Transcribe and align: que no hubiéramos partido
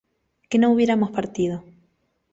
que 0.49 0.57
no 0.57 0.71
hubiéramos 0.71 1.11
partido 1.11 1.63